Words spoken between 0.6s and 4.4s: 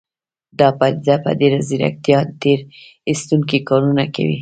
پديده په ډېره ځيرکتيا تېر ايستونکي کارونه کوي.